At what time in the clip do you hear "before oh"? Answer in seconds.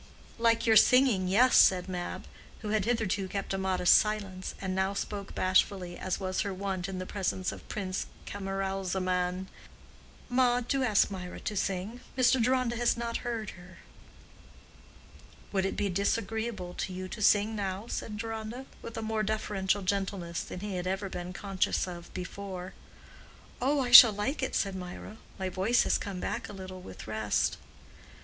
22.15-23.81